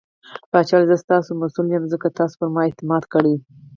[0.51, 3.25] پاچا وويل :زه ستاسو ته مسوول يم ځکه تاسو پرما اعتماد کړٸ.